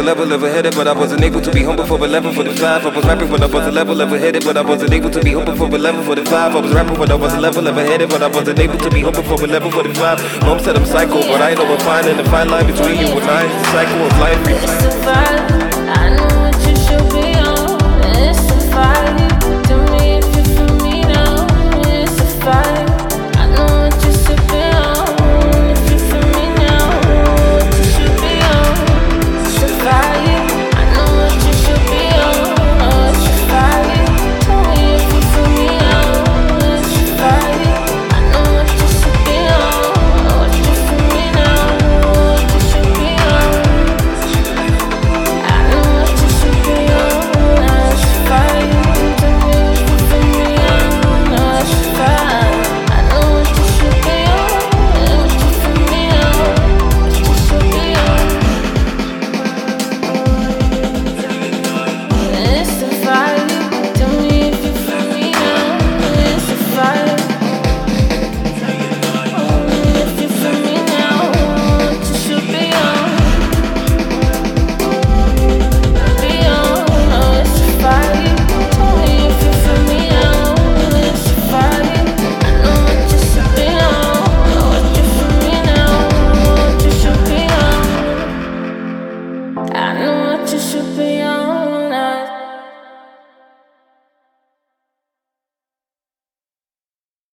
[0.00, 2.42] I a level level headed, but I wasn't able to be humble for 11 for
[2.42, 2.86] the 5.
[2.86, 5.20] I was rapping when I was a level level headed, but I wasn't able to
[5.20, 6.56] be humble for 11 for the 5.
[6.56, 8.90] I was rapping when I was a level level headed, but I wasn't able to
[8.90, 10.40] be humble for 11 for the 5.
[10.40, 13.28] Mom said I'm psycho, but I know I'm fine the fine line between you and
[13.28, 13.44] I.
[13.44, 15.59] It's the cycle of life.